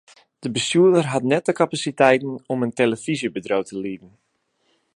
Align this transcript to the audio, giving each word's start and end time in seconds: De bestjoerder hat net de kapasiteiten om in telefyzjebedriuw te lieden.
De 0.39 0.49
bestjoerder 0.51 1.05
hat 1.13 1.23
net 1.23 1.45
de 1.45 1.51
kapasiteiten 1.53 2.43
om 2.47 2.63
in 2.63 2.73
telefyzjebedriuw 2.73 3.61
te 3.61 3.77
lieden. 3.77 4.17